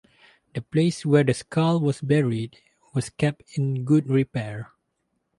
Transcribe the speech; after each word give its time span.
The 0.55 0.63
place 0.63 1.05
where 1.05 1.23
the 1.23 1.35
skull 1.35 1.79
was 1.79 2.01
buried 2.01 2.57
was 2.95 3.11
kept 3.11 3.43
in 3.55 3.85
good 3.85 4.09
repair. 4.09 4.71